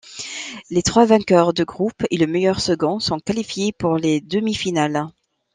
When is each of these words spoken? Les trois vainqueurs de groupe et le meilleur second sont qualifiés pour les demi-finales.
Les 0.71 0.81
trois 0.81 1.05
vainqueurs 1.05 1.53
de 1.53 1.63
groupe 1.63 2.05
et 2.09 2.17
le 2.17 2.25
meilleur 2.25 2.59
second 2.59 2.99
sont 2.99 3.19
qualifiés 3.19 3.71
pour 3.71 3.97
les 3.97 4.19
demi-finales. 4.19 5.05